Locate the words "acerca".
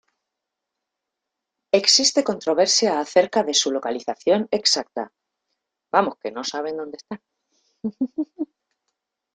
2.99-3.43